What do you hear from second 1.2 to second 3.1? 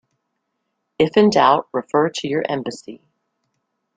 doubt, refer to your Embassy.